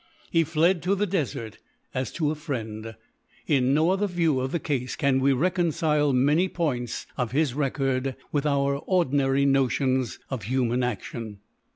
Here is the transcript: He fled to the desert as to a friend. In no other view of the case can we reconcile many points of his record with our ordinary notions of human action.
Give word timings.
He 0.31 0.43
fled 0.43 0.81
to 0.81 0.95
the 0.95 1.05
desert 1.05 1.59
as 1.93 2.11
to 2.13 2.31
a 2.31 2.33
friend. 2.33 2.95
In 3.45 3.71
no 3.71 3.91
other 3.91 4.07
view 4.07 4.39
of 4.39 4.51
the 4.51 4.57
case 4.59 4.95
can 4.95 5.19
we 5.19 5.31
reconcile 5.31 6.11
many 6.11 6.49
points 6.49 7.05
of 7.17 7.33
his 7.33 7.53
record 7.53 8.15
with 8.31 8.47
our 8.47 8.77
ordinary 8.87 9.45
notions 9.45 10.17
of 10.31 10.45
human 10.45 10.81
action. 10.81 11.41